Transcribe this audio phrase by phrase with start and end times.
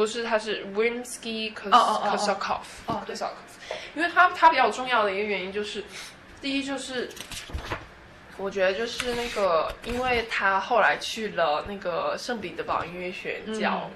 [0.00, 2.02] 不是，他是 Rimsky Kos 哦
[3.06, 3.14] 对。
[3.14, 3.28] Kosakov，
[3.94, 5.84] 因为他他比较重要的一个原因就是，
[6.40, 7.10] 第一就是。
[8.38, 13.90] 我觉得就是那个，因为他后来去了那个圣彼得堡音乐学院教，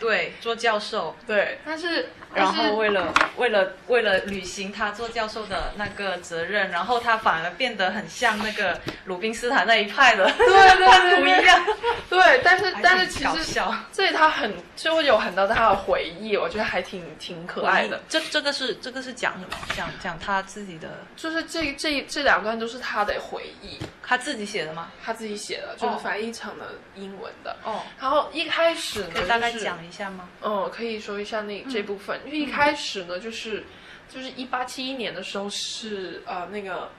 [0.00, 11.66] 对，做教授，对，但是然后为了为了为了履行他做教授的那个责任，然后他反而变得很像那个鲁宾斯坦那一派的，对 对对不一样。
[12.08, 18.00] 对，但是但是其实搞笑这里他很就会有很多他的回忆，我觉得还挺挺可爱的。
[18.08, 19.56] 这这个是这个是讲什么？
[19.76, 24.90] 讲讲他自己的，就是这这这两段都是他的回忆，他自己写的吗？
[25.04, 27.56] 他自己写的，就是哦翻译成了英文的。
[27.64, 30.28] 哦，然后一开始呢，可以大概讲一下吗？
[30.42, 33.64] 嗯，可以说一下那这部分，因为一开始呢，就是
[34.08, 36.90] 就是一八七一年的时候是呃那个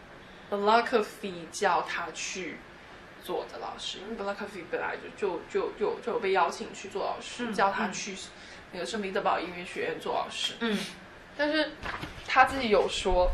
[0.50, 2.58] b l a k o f i 叫他去
[3.24, 8.16] 做的老师，因为 b l a k o f i 本来就就就就就有被邀请去做老师，嗯叫他去
[8.72, 10.78] 那个圣彼得堡音乐学院做老师，嗯
[11.38, 11.72] 但是
[12.28, 13.30] 他自己有说，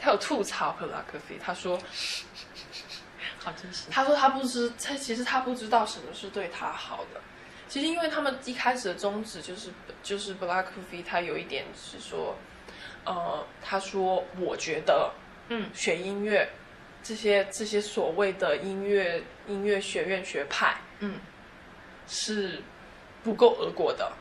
[0.00, 1.78] 他有吐槽 b l a k o f i 他说
[3.38, 3.84] 好真实。
[3.90, 7.20] 他说他不知，他其实他不知道什么是对他好的。
[7.68, 9.70] 其实因为他们一开始的宗旨就是
[10.02, 12.34] 就是 Black Coffee，他有一点是说，
[13.04, 15.12] 呃，他说我觉得
[15.48, 15.68] 嗯。
[15.74, 16.48] 学音乐
[17.02, 21.14] 这些这些所谓的音乐音乐学院学派嗯。
[22.06, 22.62] 是
[23.22, 24.12] 不够俄国的。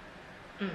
[0.59, 0.71] 嗯。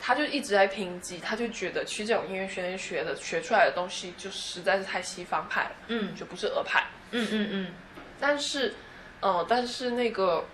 [0.00, 6.14] 他就一直在抨击，他就觉得去这种音乐学院学的学出来的东西就实在是太西方派了，嗯。
[6.14, 6.86] 就不是俄派。
[7.10, 7.72] 嗯嗯嗯。
[8.20, 8.74] 但是，
[9.20, 10.44] 呃，但是那个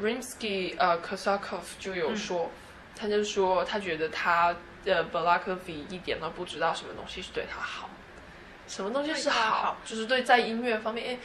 [0.00, 2.50] Rimsky 呃 Kosakov 就有说，
[2.96, 4.54] 他就说他觉得他
[4.84, 7.88] 的 b l a k o v 一点都不知道什么东西是对他好，
[8.72, 11.18] 什么东西是好，好就是对在音乐方面，哎，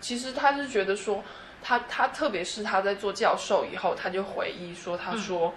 [0.00, 1.22] 其实他是觉得说，
[1.62, 5.54] 他他特别是他在做教授以后，他就回忆说，他说、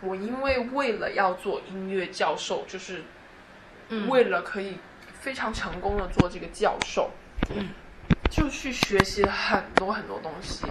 [0.00, 3.04] 我因为为了要做音乐教授，就是
[3.90, 4.76] 嗯，为了可以
[5.20, 7.10] 非常成功的做这个教授，
[7.54, 7.68] 嗯，
[8.28, 10.64] 就去学习了很多很多东西。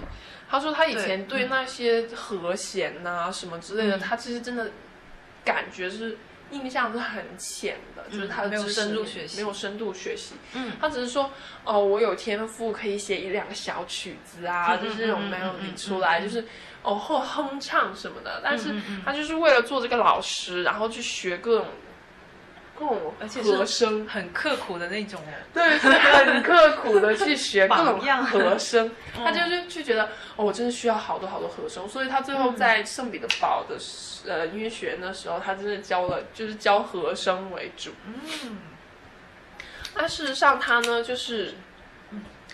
[0.50, 4.00] 他说他以前对对那些和弦呐、什么之类的，嗯。
[4.00, 4.70] 他其实真的
[5.42, 6.18] 感觉是
[6.50, 10.34] 印象是很浅的，就是他的没有深入学习没有深度学习。
[10.54, 11.30] 嗯他只是说
[11.64, 16.44] 哦，我有天赋可以写一两个小曲子啊，嗯就是那种嗯嗯 melody 嗯出来，嗯就是
[16.82, 18.40] 哦或哼唱什么的。
[18.42, 18.74] 但是
[19.04, 21.66] 他就是为了做这个老师，然后去学各种
[22.80, 25.32] 各种而且和声，很刻苦的那种哦。
[25.52, 28.90] 对，是很刻苦的去学各种榜样和声。
[29.18, 30.04] 嗯他就是去觉得
[30.36, 33.76] 哦，我真的需要好多好多和声，所以他最后在圣彼得堡的
[34.26, 37.90] 呃音乐学院的时候，他真的教了就是教和声为主。
[38.06, 38.58] 嗯
[39.94, 41.52] 那事实上，他呢，就是，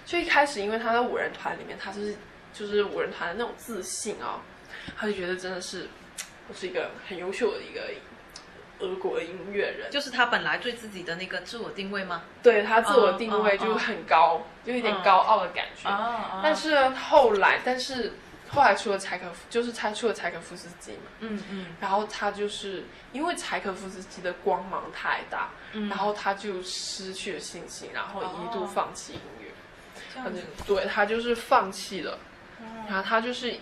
[0.07, 2.17] 就一开始，因为他在五人团里面，他是
[2.53, 4.41] 就是五人团的那种自信啊、
[4.97, 5.87] 他就觉得真的是
[6.49, 7.93] 我是一个很优秀的一个
[8.81, 12.23] 俄国的音乐人，就是他本来对自己的那个自我定位吗？
[12.43, 15.89] 对他自我定位就很高，就有点高傲的感觉。
[15.89, 18.13] 啊但是呢，后来，但是
[18.49, 21.67] 后来出了柴可夫，就是他出了柴可夫斯基嘛，嗯嗯。
[21.81, 29.47] 然后他就是因为柴可夫斯基的光芒太大，嗯，然后他就失去了信心，然后一度哦放弃音乐。
[30.67, 32.19] 对他就是放弃了，
[32.61, 33.55] 嗯然后他就是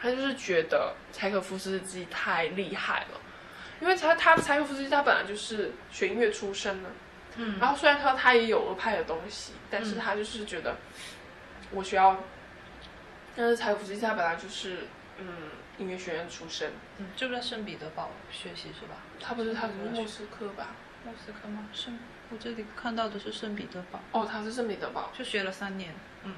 [0.00, 3.20] 他就是觉得柴可夫斯基太厉害了，
[3.80, 6.88] 因为他他柴可夫斯基他本来就是学音乐出身的，
[7.36, 10.76] 嗯然后虽然说他也有俄派的东西，但是嗯他就是觉得
[11.70, 12.16] 我需要，
[13.34, 14.86] 但是柴可夫斯基他本来就是
[15.18, 15.26] 嗯
[15.78, 18.96] 音乐学院出身，嗯，就在圣彼得堡学习是吧？
[19.20, 20.68] 他不是他是莫斯科吧？
[21.04, 21.66] 莫斯科吗？
[21.72, 21.98] 圣，
[22.30, 25.94] 我这里看到的是圣彼得堡，哦，他是圣彼得堡，就学了三年。
[26.24, 26.34] 嗯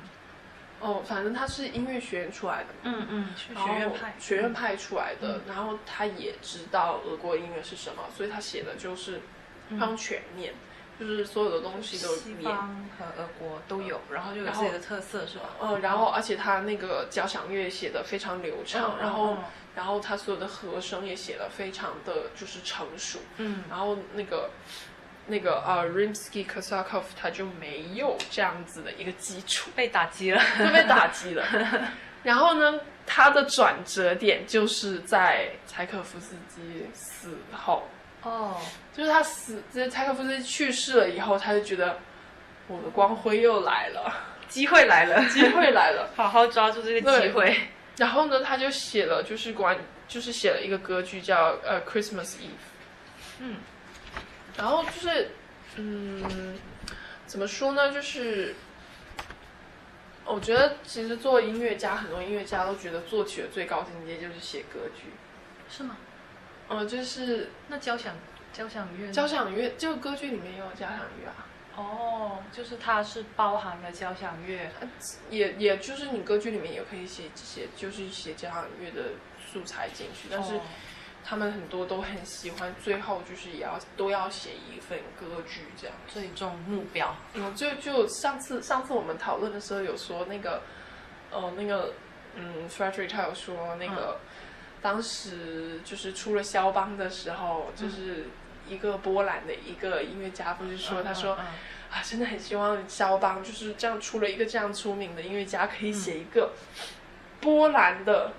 [0.82, 2.81] 哦，反正他是音乐学院出来的嘛。
[2.82, 5.43] 嗯嗯，是学院派，学院派出来的，嗯。
[5.46, 9.20] 然后他也知道俄国音乐是什么，所以他写的就是
[9.70, 10.52] 非常全面，
[10.99, 12.34] 就是所有的东西都西。
[12.43, 15.50] 方和俄国都有，然后就有自己的特色是吧？
[15.61, 19.38] 嗯，然后而且他那个交响乐写的非常流畅，然后嗯
[19.75, 23.64] 然后他所有的和声也写的非常的就是成熟，嗯。
[23.70, 24.50] 然后那个
[25.26, 30.42] 那个呃 Rimsky Korsakov 他就没有这样子的一个基础，被打击了。
[30.58, 31.44] 就被打击了。
[32.22, 37.88] 然后呢，他的转折点就是在柴可夫斯基死后，
[38.22, 38.60] 哦，
[38.92, 41.98] 就是他死，就是柴可夫斯基去世了以后，他就觉得
[42.69, 44.12] 我的光辉又来了，
[44.48, 46.10] 机会来了，机会来了。
[46.14, 47.56] 好好抓住这个机会。
[47.96, 49.76] 然后呢，他就写了，就是关，
[50.06, 53.56] 就是写了一个歌剧叫呃 Christmas Eve，嗯
[54.56, 55.31] 然后就是，
[55.76, 56.58] 嗯，
[57.26, 57.93] 怎么说呢？
[57.93, 58.54] 就是，
[59.19, 59.25] 嗯，
[60.26, 65.04] 我觉得其实做音乐家，很多音乐家都觉得作曲的最高境界就是写歌剧。
[65.69, 65.96] 是吗？
[66.69, 68.14] 呃，就是那交响
[68.52, 71.46] 交响乐交响乐，就歌剧里面也有交响乐啊，
[71.76, 74.70] 哦，就是它是包含了交响乐，
[75.31, 79.12] 也也就是你歌剧里面也可以写写，就是写交响乐的
[79.44, 80.60] 素材进去，但是哦
[81.24, 85.96] 他们很多都很喜欢，最后就是也要都要写一份歌剧这样。
[86.08, 87.14] 最终目标。
[87.34, 90.62] 嗯，就就上次上次我们讨论的时候有说那个，
[91.30, 91.94] 呃，那个，
[92.34, 94.19] 嗯，Frederick 他有说那个，
[94.80, 98.26] 当时就是出了肖邦的时候，就是
[98.69, 106.52] 一个波兰的一个音乐家，不是说他说、啊，真的很希望肖邦就是这样出了一个这样出名的音乐家，可以写一个
[107.40, 108.32] 波兰的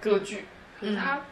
[0.00, 0.46] 歌剧，
[0.78, 1.22] 可是他嗯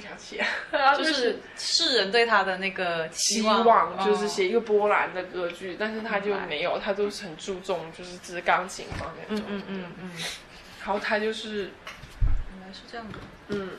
[0.00, 0.44] 不想写，
[0.96, 10.10] 就是世人对他的那个期望，望就是哦写一个波兰的歌剧，但是他就没有，他都是很注重就是只是钢琴方面的嗯嗯嗯嗯，
[10.80, 13.18] 然后他就是原来是这样的。
[13.48, 13.70] 嗯，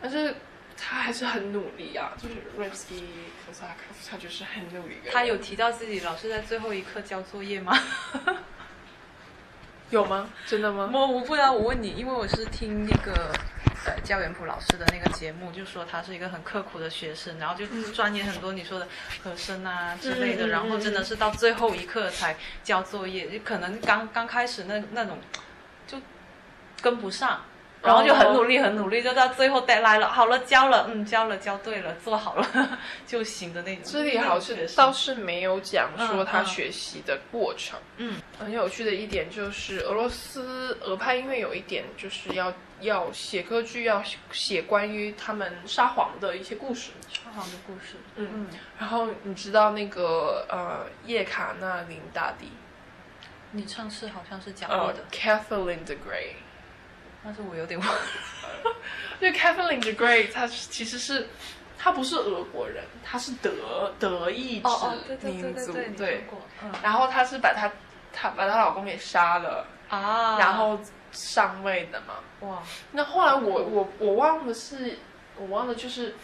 [0.00, 0.34] 但是
[0.76, 4.96] 他还是很努力啊，就是 Rimsky k o s a k o v 他就是很努力。
[5.12, 7.78] 他有提到自己老是在最后一刻交作业吗？
[9.90, 10.28] 有吗？
[10.46, 10.90] 真的吗？
[10.92, 13.32] 我我不知道，我问你，因为我是听那个
[13.86, 18.88] 呃教元普老师的那个节目，就说他是一个很刻苦的学生，然后就钻研很多你说的
[19.22, 25.18] 和声啊之类的，然后真的是到最后一刻才交作业，就可能刚刚开始那那种
[25.86, 25.98] 就
[26.80, 27.42] 跟不上。
[27.84, 33.84] 然后就很努力，很努力，就到最后 deadline 了，好了，交了，嗯，交了，交对了，做好了 就行的那种。
[33.84, 37.78] 这里好像倒是没有讲说他学习的过程。
[37.98, 38.16] 嗯。
[38.38, 44.02] 很有趣的一点就是，俄罗斯俄派音乐有一点就是要要写歌剧，要
[44.32, 46.90] 写关于他们沙皇的一些故事。
[47.08, 48.28] 沙皇的故事，嗯。
[48.32, 48.46] 嗯。
[48.78, 52.48] 然后你知道那个呃叶卡纳琳大帝，
[53.52, 56.34] 你上次好像是讲过呃的，Catherine the Great，
[57.24, 58.00] 但是我有点忘了。
[59.20, 61.26] 因为 Catherine the Great 她其实是
[61.78, 64.68] 她不是俄国人，她是德德意志
[65.06, 67.70] 对对民族，对对，你说过，嗯然后她是把她
[68.12, 70.78] 她把她老公给杀了，啊，然后
[71.12, 72.14] 上位的嘛。
[72.40, 72.62] 哇，
[72.92, 74.98] 那后来我我我忘了是，
[75.36, 76.14] 我忘了就是，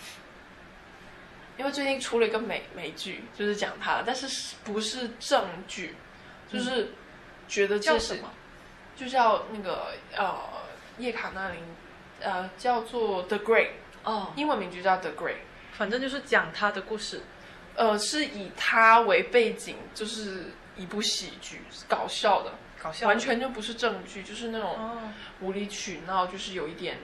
[1.56, 5.94] 因为最近出了一个美美剧，就是讲他的，但是是不是正剧，
[6.52, 6.92] 就是
[7.48, 8.30] 觉得这是叫什么？
[8.96, 10.36] 就叫那个呃
[10.98, 11.58] 叶卡那琳，
[12.20, 13.68] 呃叫做 The Great，
[14.04, 15.36] 哦，英文名就叫 The Great，
[15.72, 17.22] 反正就是讲他的故事。
[17.76, 22.52] 呃是以他为背景，就是一部喜剧，搞笑的，
[22.82, 24.98] 搞笑的完全就不是正剧，就是那种哦，
[25.40, 26.98] 无理取闹，就是有一点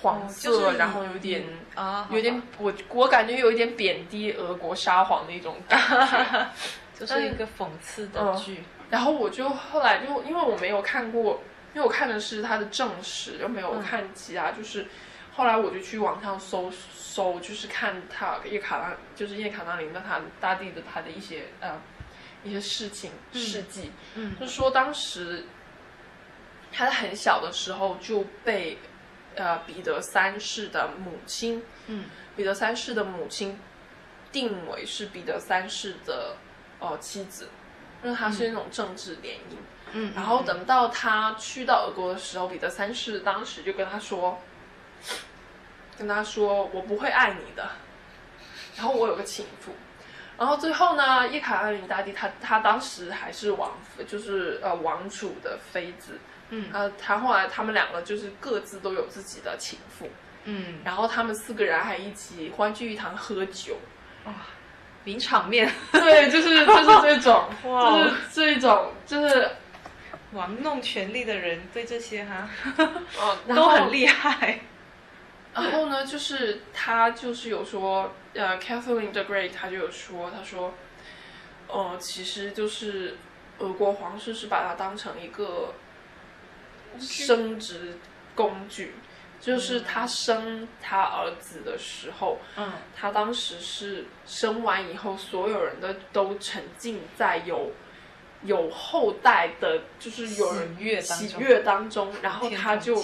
[0.00, 1.44] 黄色，就是然后有点。
[1.74, 6.46] 啊，有点我我感觉有一点贬低俄国沙皇的一种感觉。
[6.98, 8.62] 就是一个讽刺的剧。
[8.90, 11.40] 然后我就后来就因为我没有看过，
[11.74, 14.86] 因为我看的是他的正史，又没有嗯看其他，就是
[15.34, 21.80] 后来我就去网上搜搜，就是看他叶卡拉，就是叶卡拉琳的他大帝的他的一些呃
[22.44, 25.44] 一些事情嗯事迹，嗯就说当时
[26.70, 28.78] 他在很小的时候就被
[29.36, 31.62] 呃彼得三世的母亲。
[31.86, 32.04] 嗯
[32.34, 33.60] 彼得三世的母亲
[34.32, 36.34] 定为是彼得三世的
[36.80, 37.50] 呃妻子，
[38.02, 39.56] 因为他是那种政治联姻。
[39.81, 39.81] 嗯，
[40.14, 44.40] 然后等到他去到俄国的时候，彼得三世当时就跟他说，
[45.98, 47.70] 跟他说我不会爱你的，
[48.76, 49.72] 然后我有个情妇。
[50.38, 53.70] 然后最后呢，叶卡纳琳大帝他他当时还是王，
[54.08, 56.18] 就是呃王储的妃子，
[56.48, 56.68] 嗯。
[56.72, 60.08] 呃，他后来他们两个就是各自都有自己的情妇，
[60.44, 63.76] 嗯，然后他们四个人还一起欢聚一堂喝酒，
[64.24, 64.32] 哇，
[65.04, 67.90] 名场面，对，就是就是这种， 哇。
[67.92, 69.48] 就是这一种，就是
[70.32, 72.48] 玩弄权力的人对这些哈
[73.18, 74.60] 哦， 然后都很厉害。
[75.54, 80.72] 然后呢，就是他就是有说，呃，Catherine the Great，他就有说，他说，
[81.68, 83.18] 呃，其实就是
[83.58, 85.74] 俄国皇室是把它当成一个
[86.98, 87.98] 生殖
[88.34, 88.94] 工具，
[89.38, 97.72] 就是他生他儿子的时候，嗯他当时是生完以后，所有人的都沉浸在有
[98.44, 101.28] 有后代的，就是有人喜悦当中。
[101.28, 103.02] 喜悦当中，然后他就，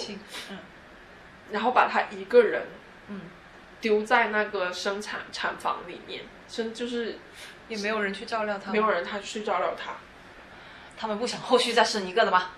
[1.51, 2.67] 然后把他一个人
[3.07, 3.21] 嗯，
[3.81, 7.17] 丢在那个生产产房里面，真就是
[7.67, 9.93] 也没有人去照料他，没有人他去照料他，
[10.97, 12.49] 他们不想后续再生一个的吗？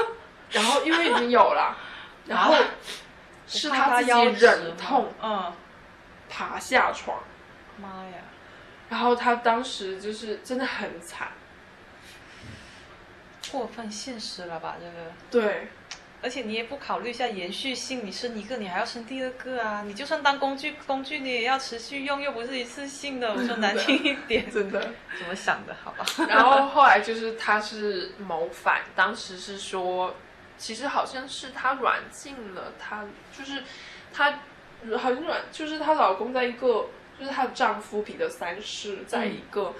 [0.50, 1.76] 然后因为已经有了，
[2.26, 2.54] 然后
[3.46, 5.52] 是他自己忍痛嗯，
[6.28, 7.18] 爬下床，
[7.76, 8.22] 妈呀，
[8.88, 11.28] 然后他当时就是真的很惨，
[13.50, 14.76] 过分现实了吧？
[14.80, 15.68] 这个，对，
[16.22, 19.82] 而且你也不考虑一下延续性，你生一个，你还要生第二个啊！
[19.86, 23.32] 你就算当工具，工具你也要持续用，又不是一次性的。
[23.32, 24.80] 我说难听一点， 真的。
[25.18, 25.76] 怎么想的？
[25.82, 26.04] 好吧。
[26.28, 30.14] 然后后来就是他是谋反，当时是说，
[30.56, 33.04] 其实好像是他软禁了他，
[33.36, 33.62] 就是
[34.12, 34.40] 他
[34.98, 36.88] 很软，就是她老公在一个，
[37.18, 39.74] 就是她的丈夫彼得三世在一个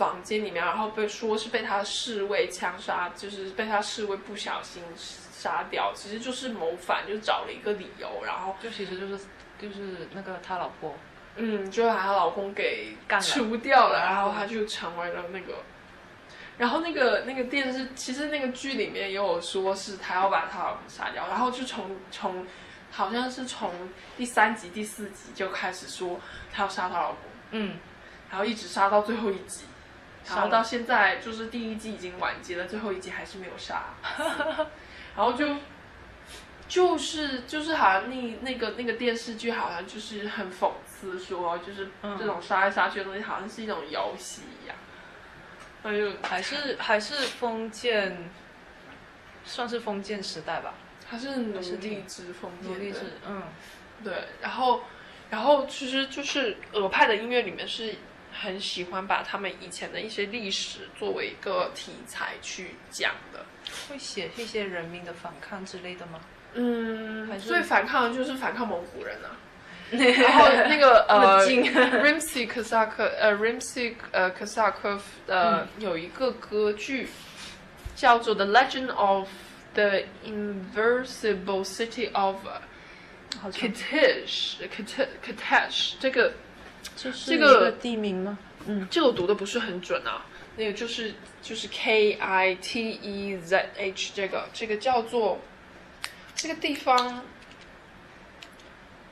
[0.00, 9.26] 房间里面，然后被说是被他的侍卫枪杀，就是被他侍卫不小心杀掉，其实就是谋反，就找了一个理由，然后就其实就是
[9.60, 10.96] 就是那个他老婆，
[11.36, 15.62] 嗯，就把她老公给干了除掉了，然后他就成为了那个。
[16.56, 22.46] 然后那个那个电视，其实那个剧里面也有说是她要把她老公杀掉，然后就从从
[22.90, 23.72] 好像是从
[24.16, 26.20] 第三集第四集就开始说
[26.52, 27.18] 她要杀她老公，
[27.52, 27.78] 嗯，
[28.30, 29.64] 然后一直杀到最后一集，
[30.28, 33.84] 然后到现在就是第一季已经完结了，最后一集还是没有杀，
[35.16, 35.56] 然后就
[36.68, 44.76] 就是就是好像那那个那个电视剧好像就是很讽刺说，就是嗯这种杀来杀去的东西好像是一种游戏一样，
[45.82, 48.30] 那就还是还是封建，
[49.44, 50.74] 算是封建时代吧，
[51.08, 53.42] 还是奴隶制封建的奴隶制，嗯。
[54.02, 54.80] 对，然后，
[55.28, 57.94] 然后其实就是俄派的音乐里面是
[58.32, 63.44] 很喜欢把他们以前的一些历史作为一个题材去讲的。
[63.88, 66.20] 会写一些人民的反抗之类的吗？
[66.54, 69.30] 嗯还是最反抗的就是反抗蒙古人啊。
[69.92, 77.08] 然后那个呃那么近，Rimsky Kosak 呃 Rimsky 呃 Kosakov 的嗯有一个歌剧
[77.96, 79.28] 叫做《The Legend of
[79.74, 82.36] the Inversible City of
[83.52, 86.32] Kitish Kit Kitash》这个
[87.02, 88.38] 这是这个地名吗？
[88.66, 90.26] 嗯，这个我读的不是很准啊，
[90.56, 95.38] 那个就是就是 K I T E Z H 这个这个叫做
[96.34, 97.24] 这个地方，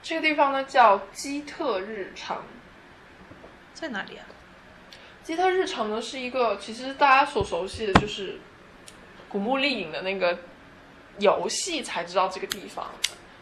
[0.02, 2.44] 这个地方呢叫基特日常。
[3.72, 4.26] 在哪里啊？
[5.22, 8.32] 基特日常呢是一个其实大家所熟悉的就是
[9.30, 10.38] 《古墓丽影》的那个
[11.20, 12.90] 游戏才知道这个地方，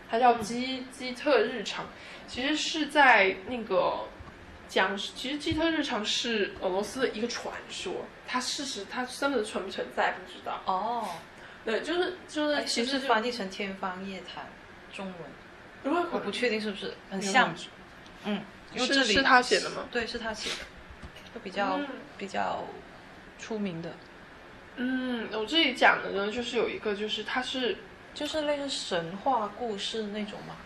[0.09, 1.87] 它叫基基特日常，
[2.29, 4.05] 其实是在那个
[4.69, 7.93] 讲，其实基特日常是俄罗斯的一个传说，
[8.27, 10.61] 它事实它真的存不存在不知道。
[10.67, 11.09] 哦，
[11.65, 14.45] 对，就是就是哎其实翻译成天方夜谭
[14.93, 15.15] 中文？
[15.83, 17.55] 如果我不确定是不是很像，
[18.25, 18.43] 嗯，
[18.75, 19.85] 因为这里是是他写的吗？
[19.91, 20.67] 对，是他写的，
[21.33, 21.87] 就比较、嗯
[22.19, 22.65] 比较
[23.39, 23.93] 出名的，
[24.77, 27.77] 嗯，我这里讲的呢，就是有一个，就是它是
[28.15, 30.57] 就是类似神话故事那种嘛。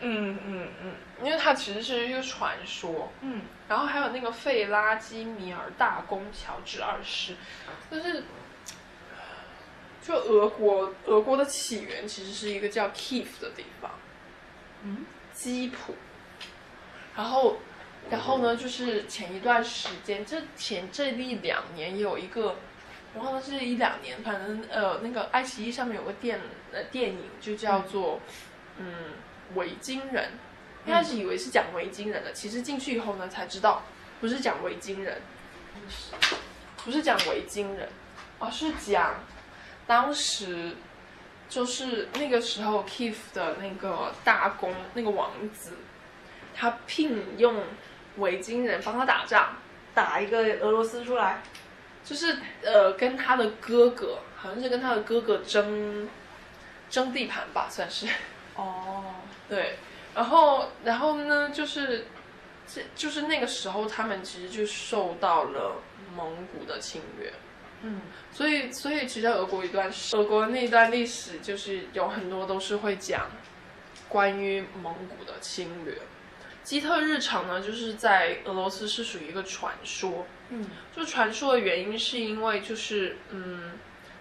[0.00, 0.92] 嗯嗯嗯，
[1.24, 7.34] 因为它其实是一个传说，嗯，然后还有那个费拉基米尔大公乔治二世，
[7.90, 8.24] 就是
[10.02, 13.90] 就俄国俄国的起源其实是一个叫 Kiev 的地方，
[14.82, 15.94] 嗯，基辅，
[17.16, 17.56] 然后
[18.10, 22.56] 然后呢，就是前一段时间，这前这一两年也有一个。
[23.14, 26.38] 然后呢是一两年，反正呃，那个爱奇艺上面有个电
[26.70, 28.20] 呃电影，就叫做
[28.76, 28.92] 嗯
[29.54, 30.30] 维京人，
[30.84, 33.82] 一开始以为是讲维京人的，其实进去以后呢才知道
[34.20, 35.20] 不是讲维京人，
[36.84, 37.88] 不是讲维京人，
[38.38, 39.24] 而是讲
[39.86, 40.76] 当时
[41.48, 45.72] 就是那个时候 Kiev 的那个大公那个王子，
[46.54, 47.62] 他聘用
[48.16, 49.56] 维京人帮他打仗，
[49.94, 51.42] 打一个俄罗斯出来，
[52.04, 56.08] 就是呃跟他的哥哥，好像是跟他的哥哥争
[56.90, 58.08] 争地盘吧，算是。
[58.56, 59.04] 哦，
[59.48, 59.76] 对，
[60.14, 62.06] 然后然后呢，就是
[62.66, 65.76] 这就是那个时候，他们其实就受到了
[66.14, 67.32] 蒙古的侵略，
[67.82, 68.00] 嗯，
[68.32, 73.30] 所以所以其实俄国一段俄国那一段历史，就是有很多都是会讲
[74.08, 75.96] 关于蒙古的侵略。
[76.64, 83.74] 基特日常呢，就是在俄罗斯是属于一个传说，嗯，就传说的原因是因为就是嗯，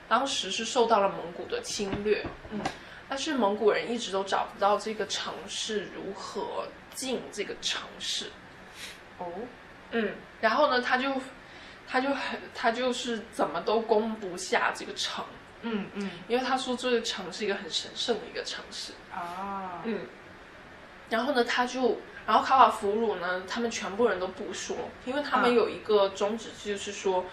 [0.07, 2.59] 当时是受到了蒙古的侵略，嗯，
[3.07, 8.31] 但是蒙古人一直都找不到这个城市如何进这个城市，
[9.17, 9.25] 哦，
[9.91, 11.11] 嗯，然后呢，他就
[11.87, 15.23] 他就很他就是怎么都攻不下这个城，
[15.61, 16.09] 嗯嗯。
[16.27, 19.99] 因为他说这个城是一个很神圣的一个城市，啊，嗯，
[21.09, 27.25] 然后呢，他就，然后卡瓦俘虏呢，他们全部人都不说，因为他们啊有一个宗旨，就是说，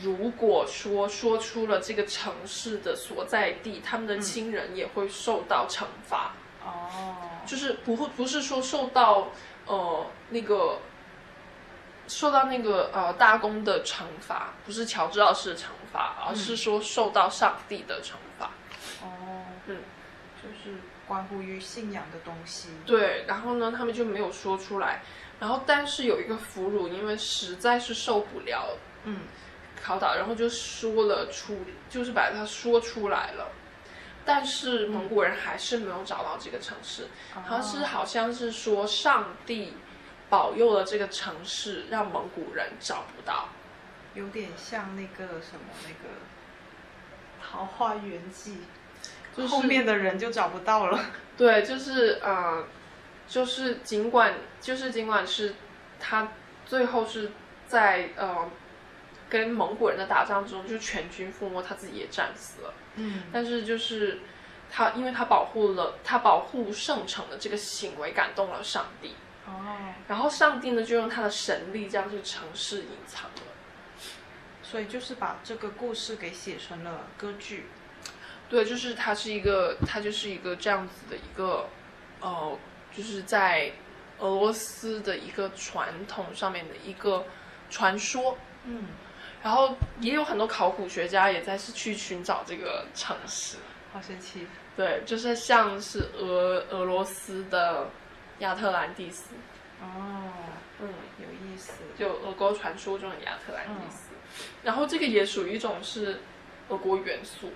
[0.00, 6.32] 如果说说出了这个城市的所在地，他们的亲人也会受到惩罚，
[6.64, 9.28] 哦，就是不会不是说受到
[9.66, 10.78] 呃那个
[12.06, 18.50] 受到那个呃大公的惩罚，不是乔治老师的惩罚，而是说受到上帝的惩罚。
[19.02, 19.78] 哦，嗯，
[20.42, 20.76] 就是
[21.06, 22.68] 关乎于信仰的东西。
[22.86, 25.02] 对，然后呢，他们就没有说出来。
[25.40, 29.20] 然后，但是有一个俘虏，因为实在是受不了嗯
[30.16, 33.50] 然后就说了出，就是把它说出来了。
[34.24, 37.06] 但是蒙古人还是没有找到这个城市，
[37.48, 39.72] 他是好像是说上帝
[40.28, 43.48] 保佑了这个城市，让蒙古人找不到。
[44.14, 46.14] 有点像那个什么那个
[47.50, 48.52] 《桃花源记》，
[49.36, 51.06] 就是后面的人就找不到了。
[51.38, 52.64] 对，就是呃，
[53.26, 55.54] 就是尽管就是尽管是
[55.98, 56.32] 他
[56.66, 57.30] 最后是
[57.66, 58.50] 在呃
[59.28, 62.74] 跟蒙古人的打仗中就全军覆没，他自己也战死了。
[62.96, 64.20] 嗯但是就是
[64.70, 69.14] 他，因为他保护了他保护圣城的这个行为感动了上帝，
[69.46, 73.42] 哦，然后上帝呢就用他的神力将这个城市隐藏了。
[74.62, 77.66] 所以就是把这个故事给写成了歌剧。
[78.50, 81.66] 对，就是它是一个，它就是一个这样子的一个，
[82.20, 82.58] 呃，
[82.94, 83.72] 就是在
[84.18, 87.24] 俄罗斯的一个传统上面的一个
[87.70, 88.36] 传说。
[88.64, 88.88] 嗯
[89.42, 93.56] 然后也有很多考古学家也在是去寻找这个城市。
[93.92, 94.46] 好神奇。
[94.76, 97.88] 对，就是像是俄俄罗斯的
[98.38, 99.34] 亚特兰蒂斯，
[99.80, 100.30] 哦，
[100.80, 101.72] 嗯，有意思。
[101.98, 104.10] 就俄国传说中的亚特兰蒂斯。
[104.62, 106.20] 然后这个也属于一种是
[106.68, 107.50] 俄国元素，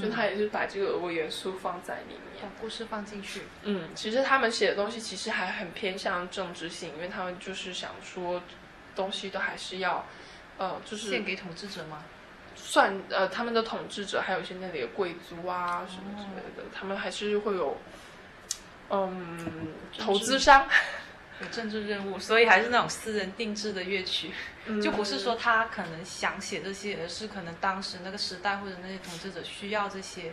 [0.00, 2.42] 就他也是把这个俄国元素放在里面。
[2.42, 3.42] 把故事放进去。
[3.64, 8.40] 嗯，其实他们写的东西其实还很偏向政治性，因为他们就是想说，
[8.94, 10.06] 东西都还是要，
[10.58, 12.02] 呃，就是献给统治者吗？
[12.54, 17.76] 算呃他们的统治者，还有一些那里的贵族啊什么之类的，他们还是会有，
[18.88, 20.66] 嗯，投资商，
[21.40, 24.30] 有政治任务，所以还是那种私人定制的乐曲，
[24.64, 24.80] 嗯。
[24.80, 30.32] 就不是说他可能想写这些，而是可能当时那个时代或者那些统治者需要这些，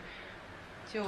[0.92, 1.04] 就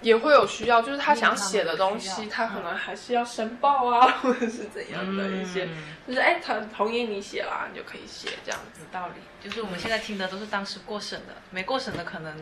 [0.00, 8.80] 也会有需要，就是他想写的东西，他可能还是要申报啊，或者是怎样的一些，嗯就是哎，他同意你写啦，你就可以写这样子。
[8.80, 9.14] 有道理。
[9.40, 12.34] 就是我们现在听的都是当时过审的，没过审的可能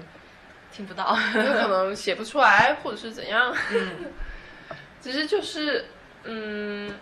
[0.73, 1.17] 听不到。
[1.35, 3.55] 有可能写不出来，或者是怎样。
[3.71, 4.13] 嗯
[5.01, 5.85] 其实就是，
[6.23, 6.95] 嗯，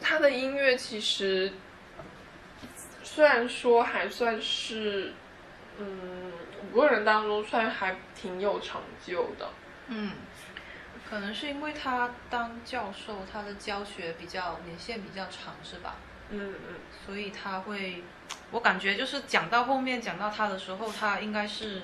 [0.00, 1.52] 他的音乐其实
[3.04, 5.12] 虽然说还算是，
[5.78, 6.32] 嗯，
[6.72, 9.48] 五个人当中算还挺有成就的。
[9.88, 10.12] 嗯，
[11.08, 15.96] 可能是因为他当教授，他的教学比较年限比较长，是吧？
[16.30, 18.02] 嗯嗯，所以他会，
[18.50, 21.82] 我感觉就是讲到后面讲到他的时候，他应该是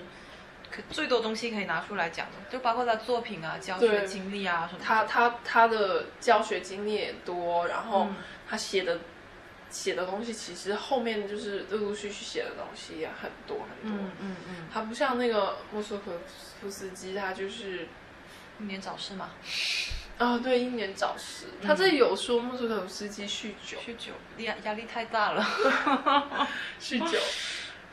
[0.71, 4.85] 可最多东西可以拿出来讲的，就包括他作品啊、教学经历啊什么。
[4.85, 8.17] 他他他的教学经历也多，然后嗯
[8.49, 8.99] 他写的。
[9.73, 16.21] 写的东西其实后面就是陆陆续续写的东西也很多很多，嗯嗯嗯，他不像那个莫斯科
[16.61, 17.89] 夫斯基，他就是
[18.61, 19.31] 英年早逝嘛，
[20.19, 21.47] 啊、对，英年早逝。
[21.63, 24.13] 他这里有说莫斯科夫斯基酗酒，酗酒
[24.45, 25.45] 压压力太大了。
[26.79, 27.19] 酗酒。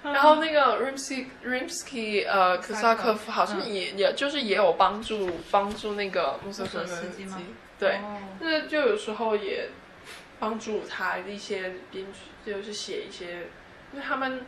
[0.02, 7.26] 然后那个 Rimsky Rimsky 呃科萨科夫好像也、也就是也有帮助帮助那个莫斯科夫斯基
[7.78, 9.70] 对，哦那就有时候也
[10.40, 13.48] 帮助他一些编剧，就是写一些，
[13.92, 14.46] 因为他们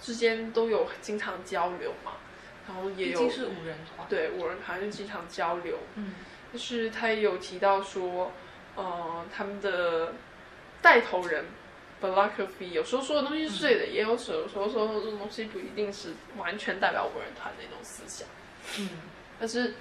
[0.00, 2.12] 之间都有经常交流嘛，
[2.68, 4.08] 然后也有是五人团。
[4.08, 6.14] 对五人团就经常交流，嗯。
[6.52, 8.30] 就是他也有提到说，
[8.76, 10.12] 呃，他们的
[10.80, 11.46] 带头人
[12.00, 18.28] b l a k o v 有时候说的东西是对的，也有时候说说的东西不一定是完全代表五人团的一种思想，
[18.78, 18.88] 嗯。
[19.40, 19.74] 但是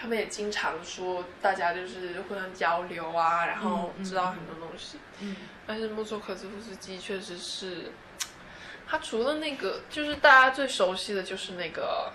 [0.00, 4.98] 他们也经常说大家就是互相交流啊，然后知道很多东西。
[5.20, 5.36] 嗯。
[5.66, 7.92] 但是莫索可兹夫斯基确实是，
[8.88, 12.10] 他除了那个，就是大家最熟悉的就是那个，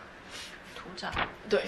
[0.75, 1.13] 土长，
[1.47, 1.63] 对，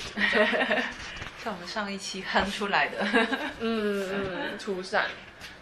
[1.44, 3.06] 像我们上一期哼出来的。
[3.62, 4.10] 嗯
[4.52, 5.06] 嗯，土展，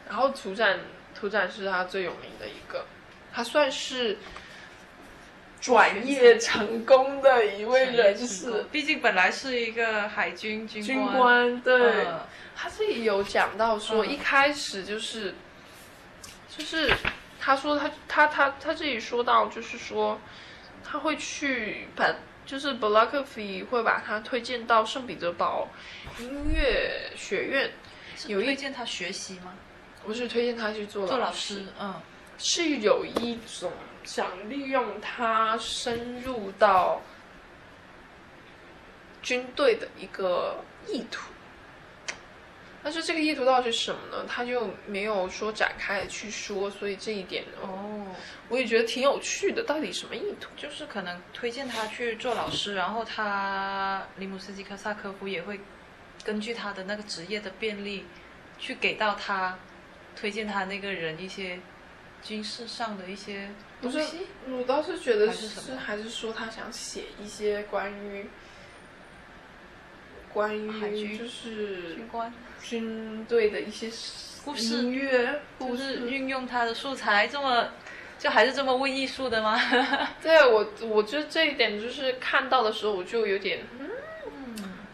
[0.08, 0.80] 然后土展
[1.14, 2.86] 土展是他最有名的一个，
[3.34, 4.18] 他算是
[5.66, 12.06] 转业成功的一位人士，毕竟本来是一个海军军军官对。
[12.06, 12.20] 嗯
[12.58, 15.36] 他自己有讲到说，嗯一开始就是，
[16.48, 16.90] 就是
[17.38, 20.18] 他说他他他他自己说到，就是说
[20.82, 25.68] 他会去把，就是 b l a k o v 会把他推荐到圣彼得堡
[26.18, 27.72] 音乐学院，
[28.28, 29.54] 有一推荐他学习吗？
[30.06, 31.94] 不是推荐他去做做老，师，嗯
[32.38, 33.72] 是有一种
[34.04, 37.02] 想利用他深入到
[39.22, 41.32] 军队的一个意图。
[42.84, 44.26] 但是这个意图到底是什么呢？
[44.30, 48.06] 他就没有说展开去说，所以这一点，哦，
[48.48, 49.64] 我也觉得挺有趣的。
[49.64, 50.52] 到底什么意图？
[50.56, 55.60] 就是可能推荐他去做老师，然后他里姆斯基科萨科夫也会
[56.24, 58.06] 根据他的那个职业的便利，
[58.60, 59.58] 去给到他
[60.16, 61.60] 推荐他那个人一些
[62.26, 64.18] 军事上的一些不是东西。，
[64.50, 68.28] 我倒是觉得还是还是说他想写一些关于
[70.34, 73.90] 关海军于就是军官军队的一些
[74.44, 76.00] 故事音乐就故事。
[76.00, 77.70] 是运用他的素材这么，
[78.18, 79.60] 就还是这么为艺术的吗？
[80.22, 83.90] 对我，我觉得这一点就是看到的时候，我就有点，嗯，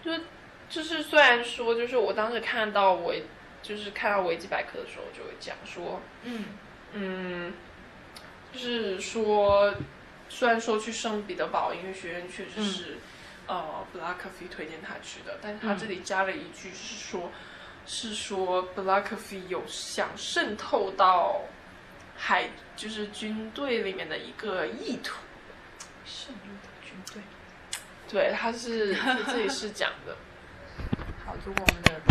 [0.03, 0.21] 就是
[0.69, 3.23] 就是虽然说，就是我当时看到维，
[3.63, 6.45] 就是看到维基百科的时候，就会讲说，嗯
[6.93, 7.53] 嗯，
[8.53, 9.73] 就是说，
[10.29, 12.97] 虽然说去圣彼得堡音乐学院确实是，
[13.47, 17.31] 呃，布拉克菲推荐他去的，但是他这里加了一句是说，
[17.85, 21.41] 是说布拉克菲有想渗透到
[22.17, 25.15] 海，就是军队里面的一个意图。
[26.05, 27.21] 渗入到军队。
[28.09, 28.93] 对，他是
[29.27, 30.17] 这里是讲的。
[31.25, 32.01] 好，如果我们的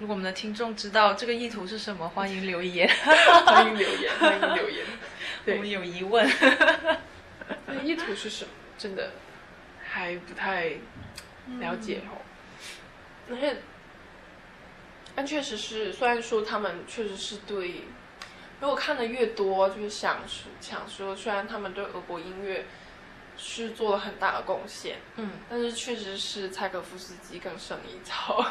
[0.00, 2.88] 如果我们的听众知道这个意图是什么， 欢迎留言。
[3.44, 4.86] 欢迎留言， 欢迎留言。
[5.46, 6.26] 我们有疑问。
[7.66, 8.50] 那意图是什么？
[8.78, 9.10] 真的
[9.86, 10.70] 还不太
[11.58, 12.16] 了解哦。
[13.28, 13.56] 而且，
[15.14, 17.82] 但确实是，虽然说他们确实是对，
[18.58, 22.64] 如果看的越多，就是想说想说，虽然他们对俄国音乐
[23.36, 28.42] 是做了很大的贡献，嗯，但是确实是柴可夫斯基更胜一筹。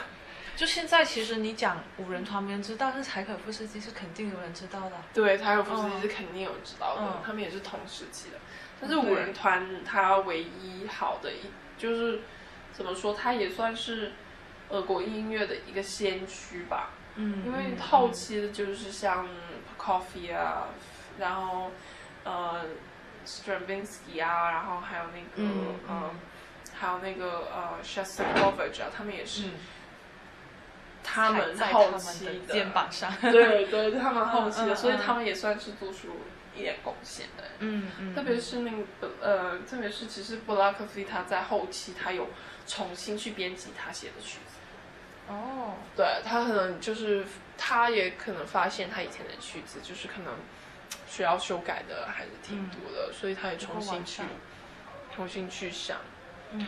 [0.60, 4.98] 就现在其实你讲五人团没人知道，但是柴可夫斯基是肯定有人知道的。
[5.14, 8.38] 对，柴可夫斯基是肯定有人知道的，嗯他们也是同时期的。
[8.82, 11.38] 但是五人团它唯一好的一
[11.78, 12.24] 就是
[12.74, 14.12] 怎么说，它也算是
[14.68, 16.90] 俄国音乐的一个先驱吧。
[17.16, 19.30] 嗯因为后期的就是像
[19.78, 20.68] Prokofiev 啊，
[21.18, 21.72] 然后
[22.26, 22.66] 呃
[23.26, 26.10] Stravinsky 啊，然后还有那个嗯呃
[26.78, 29.52] 还有那个呃 Shostakovich 啊，他们也是嗯，
[31.12, 33.12] 他们后期的肩膀上。
[33.20, 36.10] 对对，他们后期的，所以他们也算是做出
[36.56, 37.44] 一点贡献的。
[37.60, 42.28] 嗯嗯，特别是那个呃，特别是其实布拉克菲他在后期他有
[42.68, 44.60] 重新去编辑他写的曲子，
[45.30, 47.26] 哦，对他可能就是
[47.58, 50.36] 他也可能发现他以前的曲子就是可能
[51.08, 54.22] 需要修改的还是挺多的，所以他也重新去
[55.16, 55.98] 重新去想。
[56.52, 56.68] 嗯。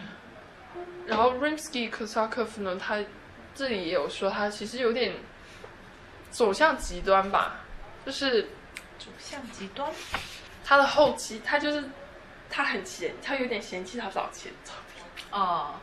[1.06, 3.04] 然后 Rimsky Korsakov 呢，他
[3.54, 5.14] 这里也有说他其实有点
[6.30, 7.62] 走向极端吧，
[8.06, 8.44] 就是
[8.98, 9.92] 走向极端。
[10.64, 11.84] 他的后期他就是
[12.50, 15.26] 他很嫌，他有点嫌弃他早期的作品。
[15.32, 15.76] 哦，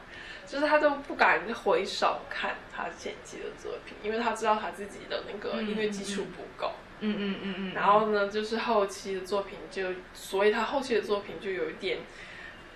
[0.47, 6.73] 就是他都不敢回首看他前期的作品，因为他知道他自己的那个音乐基础不够。
[7.01, 11.99] 嗯嗯嗯嗯，然后呢，就是后期的作品就，所以他后期的作品就有一点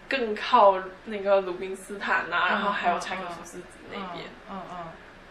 [0.08, 4.26] 更靠那个鲁宾斯坦呐、然后还有柴可夫斯基那边。
[4.50, 4.76] 嗯嗯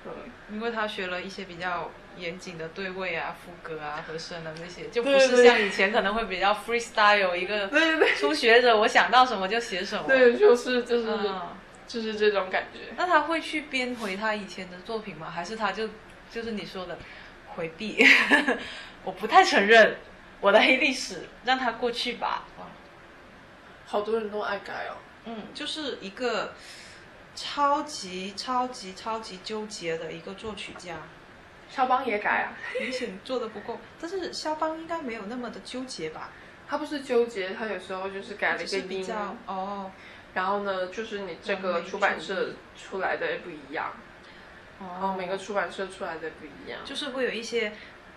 [0.06, 0.13] 嗯，
[0.50, 10.04] 嗯，因为他学了一些比较严谨的对位啊、副歌啊、和声啊那些，就不对对是像以前可能会比较 freestyle 一个对对对初学者，我想到什么就写什么。
[10.08, 11.41] 对，就是就是、嗯，
[11.88, 12.80] 就是这种感觉。
[12.97, 15.30] 那他会去编回他以前的作品吗？
[15.30, 15.89] 还是他就
[16.32, 16.97] 就是你说的
[17.56, 18.04] 回避？
[19.04, 19.97] 我不太承认
[20.39, 22.45] 我的黑历史，让他过去吧。
[22.60, 22.65] 哇，
[23.86, 24.97] 好多人都爱改哦。
[25.26, 26.54] 嗯，就是一个
[27.36, 30.98] 超级超级超级纠结的一个作曲家，
[31.70, 33.80] 肖邦也改啊，明显做的不够。
[34.00, 36.30] 但是肖邦应该没有那么的纠结吧？
[36.67, 39.91] 他不是纠结，他有时候就是改了一个就是比音，较哦
[40.34, 43.91] 然后呢，就是你这个出版社出来的也不一样，
[44.80, 46.80] 然后哦，每个出版社出来的不一样。
[46.86, 47.74] 就是会有一些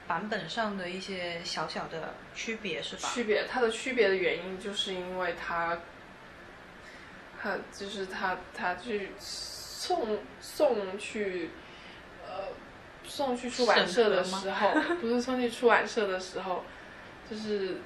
[0.06, 3.08] 版本上的一些小小的区别，是吧？
[3.08, 5.78] 区别，它的区别的原因就是因为它，
[7.44, 11.50] 它就是他他去送送去，
[12.26, 12.44] 呃，
[13.06, 16.64] 送去出版社的时候，不是送去出版社的时候，
[17.30, 17.82] 就是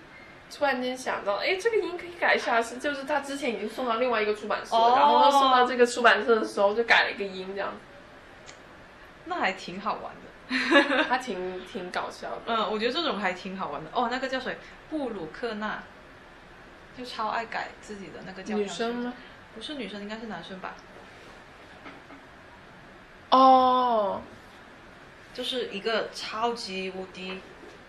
[0.48, 7.74] 突然间想到，哎，这个音可以改一下，是就是他之前已经送到另外一个出版社，哦然后送到这个出版社的时候就改了一个音，这样，
[9.24, 11.04] 那还挺好玩的。
[11.08, 12.42] 他挺挺搞笑的。
[12.46, 13.90] 嗯，我觉得这种还挺好玩的。
[13.92, 14.56] 哦，那个叫谁？
[14.88, 15.82] 布鲁克纳，
[16.96, 19.12] 就超爱改自己的那个叫女生吗？
[19.58, 20.74] 不是女生，应该是男生吧？
[23.30, 24.22] 哦，
[25.34, 27.40] 就是一个超级无敌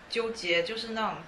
[0.08, 1.18] 纠结，就是那种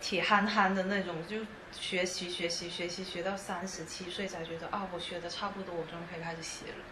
[0.00, 1.36] 铁憨憨的那种，就
[1.70, 6.84] 学习学习学习学到三十七岁才觉得啊，我学的差不多，我终于可以开始写了，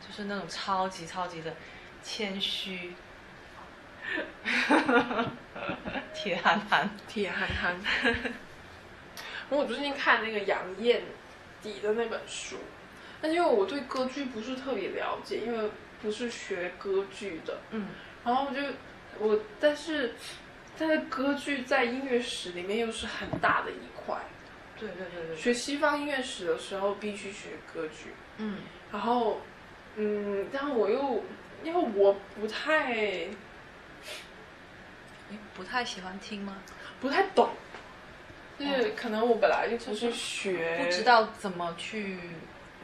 [0.00, 1.52] 就是那种超级超级的
[2.00, 2.94] 谦虚，
[6.14, 7.76] 铁憨憨，铁憨憨。
[9.50, 11.02] 我最近看那个杨燕
[11.72, 12.56] 迪的那本书，
[13.20, 17.88] 但是因为我对歌剧不是特别了解，因为不是学歌剧的，嗯。
[18.24, 18.60] 然后我就
[19.18, 20.14] 我但是
[20.78, 24.16] 但是歌剧在音乐史里面又是很大的一块。
[24.78, 28.58] 对对对对，学西方音乐史的时候必须学歌剧，嗯。
[28.92, 29.40] 然后
[29.96, 31.24] 嗯，但我又
[31.64, 32.94] 因为我不太
[35.28, 36.58] 你不太喜欢听吗？
[37.00, 37.50] 不太懂，
[38.58, 42.18] 就是可能我本来就不是是学，不知道怎么去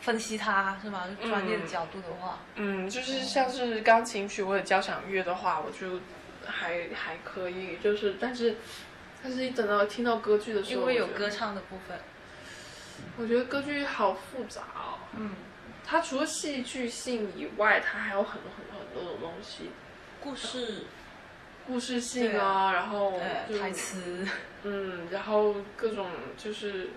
[0.01, 1.05] 分析它是吗？
[1.21, 6.01] 就专业的嗯角度的话，嗯，就是像是钢琴曲或者交响乐的话，我就
[6.45, 8.57] 还还可以，就是但是
[9.23, 11.99] 但是一等到听到歌剧的时候，因为有歌，唱的部分。
[13.17, 14.99] 我觉得歌剧好复杂哦。
[15.17, 15.31] 嗯，
[15.85, 19.71] 它除了戏剧性以外，它还有很多很多很多种东西，
[20.21, 20.85] 故事、
[21.67, 23.21] 故事性对啊，然后
[23.59, 24.27] 台词，
[24.63, 26.91] 嗯，然后各种就是，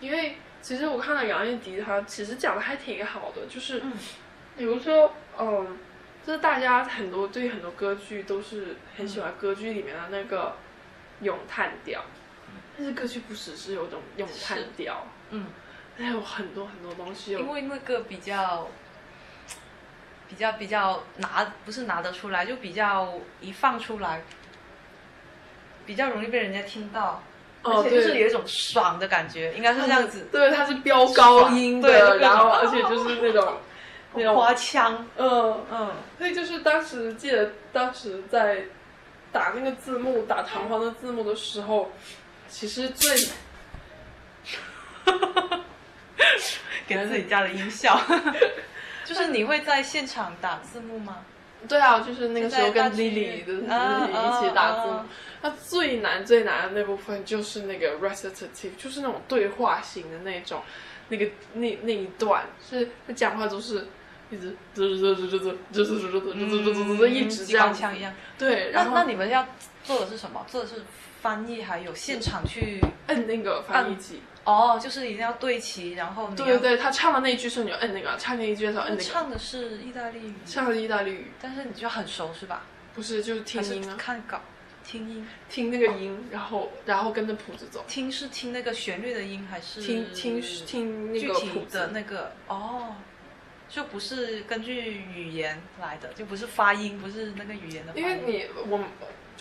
[0.00, 3.92] 因为其实我看到杨燕迪他其实讲的还挺好的，就是嗯。
[4.54, 5.78] 比如说，嗯，
[6.26, 10.56] 就是大家很多对很多歌剧都是很喜欢歌剧里面的那个
[11.22, 12.04] 咏叹调，
[12.76, 15.46] 但是歌剧不只是有种咏叹调，嗯，
[15.96, 18.68] 还有很多很多东西因为那个比较。
[20.32, 24.22] 比较比较拿不是拿得出来，就比较一放出来，
[25.84, 27.22] 比较容易被人家听到，
[27.62, 33.58] 哦而且就是有一种爽的感觉，应该是这样子，对，它是飙高音的，然后而且就是那种
[34.14, 35.66] 那种花腔，嗯。
[35.70, 38.62] 嗯，所以就是当时记得当时在
[39.30, 41.92] 打那个字幕打弹簧的字幕的时候，
[42.48, 43.14] 其实最
[46.88, 48.00] 给自己加了音效。
[49.12, 51.18] 就是你会在现场打字幕吗？
[51.68, 55.00] 对啊，就是那个时候跟 Lily 的一起打字幕
[55.62, 60.62] 最难最难的那部分就是那个 recitative，就是那种对话型的那种，
[61.08, 63.86] 那个那那一段是他讲话都是
[64.30, 65.98] 一直啧啧啧啧啧啧啧啧啧
[66.48, 68.12] 啧啧啧啧一直机这样枪一样。
[68.38, 69.46] 对，那然后那你们要
[69.84, 70.44] 做的是什么？
[70.48, 70.82] 做的是
[71.20, 74.20] 翻译，还有现场去摁那个翻译机。
[74.44, 79.02] 哦，就是一定要对齐，然后你对对对，他唱的那一句时候你就摁那个，唱那一句的时候摁那个。
[79.02, 82.64] 唱的是意大利语，唱的是意大利语，但是你就很熟是吧？
[82.94, 84.40] 不是就是听音啊，看稿
[84.84, 85.28] 听音？
[85.48, 91.86] 听那个音，然后然后跟着谱子走，听是听那个旋律的音，还是听听听那个具体的。
[91.88, 92.96] 那个哦？
[93.68, 98.04] 就不是根据语言来的，就不是发音，不是那个语言的发音。
[98.04, 98.78] 因为你我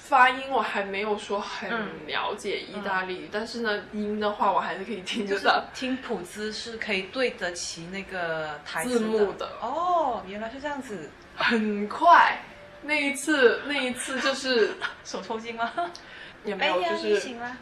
[0.04, 5.66] 发音我还没有说很嗯了解意大利语，但是呢音的话我还是可以听就是得到。
[5.74, 11.10] 听谱子是可以对得起那个台字幕的哦，原来是这样子。
[11.36, 12.40] 很快，
[12.82, 14.72] 那一次那一次就是
[15.06, 15.72] 手抽筋吗？
[16.44, 17.56] 也没有，就是你醒了。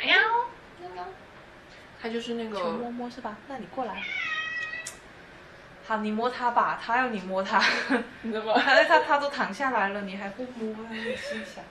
[0.00, 0.16] 哎呀，
[2.02, 3.36] 他就是那求摸摸是吧？
[3.46, 4.02] 那你过来。
[5.88, 7.64] 好，你摸他吧，他要你摸他，
[8.20, 8.52] 你怎么？
[8.60, 10.86] 他他他都躺下来了，你还不摸？
[10.90, 11.64] 你心想，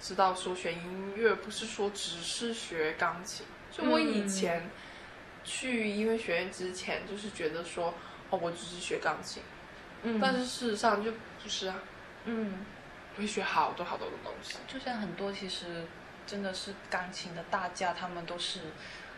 [0.00, 4.68] 知道说学音乐不是说只是学钢琴，就我以前
[5.44, 7.94] 去音乐学院之前，就是觉得说
[8.30, 9.40] 哦，我只是学钢琴，
[10.02, 10.18] 嗯。
[10.20, 11.76] 但是事实上就不是啊，
[12.24, 12.66] 嗯，
[13.16, 14.56] 会学好多好多的东西。
[14.66, 15.86] 就像很多其实
[16.26, 18.58] 真的是钢琴的大家，他们都是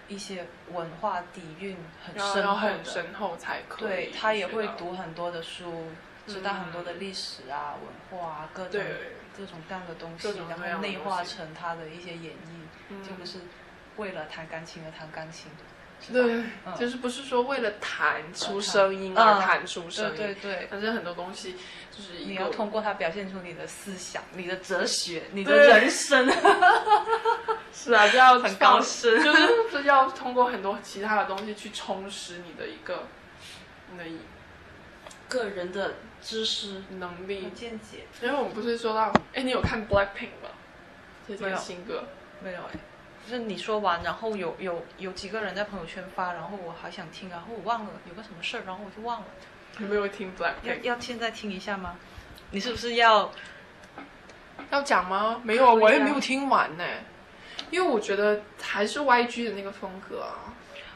[0.08, 3.88] 一些文化底蕴很深厚很的，深厚才可以。
[3.88, 4.92] 对他也会读。
[4.94, 5.88] 很多的书，
[6.26, 8.80] 知道嗯很多的历史啊、文化啊，各种，
[9.36, 13.40] 各种各样的东西然后内化成他的一些演绎，嗯就不是
[13.96, 15.50] 为了弹钢琴而弹钢琴。
[16.12, 16.22] 对，
[16.66, 16.74] 嗯。
[16.78, 19.24] 就是不是说为了弹出声音嗯。
[19.24, 21.56] 而弹出声音，对对，但是很多东西
[21.90, 26.28] 就是你要通过它表现出你的思想、你的哲学、你的人生。
[27.72, 29.18] 是啊，就要很高深。
[29.22, 33.08] 就是是要通过很多其他的东西去充实你的一个
[33.92, 34.04] 你的
[35.28, 37.50] 个人的知识能力。
[37.54, 38.06] 见解。
[38.22, 40.50] 因为我们不是说到，哎，你有看 Blackpink 吗？
[41.26, 42.04] 最近新歌，
[42.42, 42.78] 没有哎，
[43.26, 49.26] 就是你说完，然后有有有几个人在朋友圈发，然后我还想听，然后我忘了有个什么事儿，然后我就忘了。
[49.78, 50.82] 有没有听要 Blackpink？
[50.82, 51.96] 要现在听一下吗？
[52.50, 53.30] 你是不是要？
[54.70, 55.40] 要讲吗？
[55.42, 56.84] 没有我也没有听完呢。
[57.70, 60.54] 因为我觉得还是 YG 的那个风格啊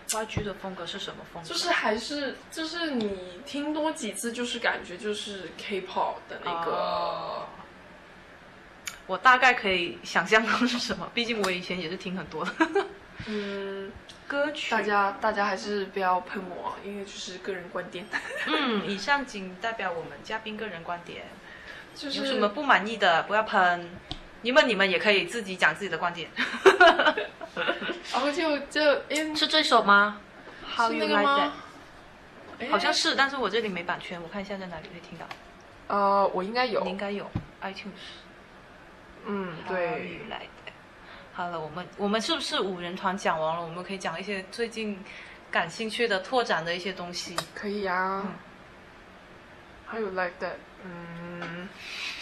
[0.08, 1.48] ，YG 的风格是什么风格？
[1.48, 6.72] 就是还是就是你听多几次，就是感觉就是 K-pop 的那个。
[6.72, 7.46] 哦
[9.08, 12.52] 我大概可以想象到是什么，毕竟我以前也是听很多的
[13.26, 13.90] 嗯，
[14.28, 14.70] 歌曲。
[14.70, 18.06] 大家大家还是不要喷我，因为就是个人观点。
[18.46, 21.24] 嗯，以上仅代表我们嘉宾个人观点。
[21.94, 23.90] 就是有什么不满意的不要喷，
[24.42, 26.30] 你们你们也可以自己讲自己的观点。
[28.12, 30.20] 然 后就就因是这首吗
[30.76, 31.46] ？How 是 you 那 like 个 that？
[31.46, 31.52] 吗？
[32.70, 35.26] 好像是，但是我这里没版权，我看一下在哪里可以听到。
[35.88, 37.28] 呃，我应该有你应，该有
[37.62, 37.88] iTunes。
[39.26, 40.20] 嗯，对？
[41.32, 43.62] 好了，我们我们是不是五人团讲完了？
[43.62, 44.98] 我们可以讲一些最近
[45.50, 47.36] 感兴趣的拓展的一些东西。
[47.54, 48.34] 可以啊嗯。
[49.86, 51.68] 还有 like that，嗯，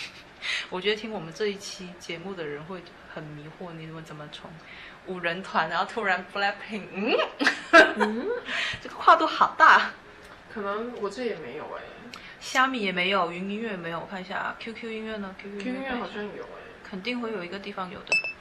[0.70, 2.80] 我觉得听我们这一期节目的人会
[3.12, 4.50] 很迷惑，你们怎么从
[5.06, 6.82] 五人团，然后突然 flapping？
[6.92, 7.16] 嗯，
[7.96, 8.26] 嗯，
[8.80, 9.90] 这个跨度好大。
[10.54, 11.82] 可能我这也没有哎
[12.38, 18.35] 虾米也没有，云音乐也没有，我看一下啊，QQ 音乐呢？QQ，Q 音乐好像有哎，肯定会有一个地方有的。